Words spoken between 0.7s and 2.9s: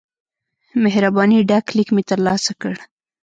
مهربانی ډک لیک مې ترلاسه کړ.